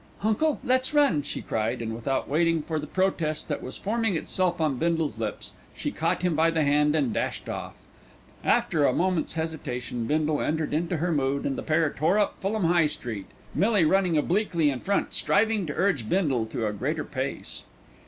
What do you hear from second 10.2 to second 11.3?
entered into her